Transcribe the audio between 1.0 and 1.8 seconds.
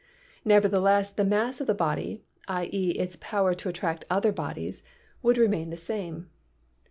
the mass of the